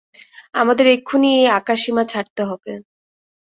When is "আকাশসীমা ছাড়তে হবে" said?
1.59-2.71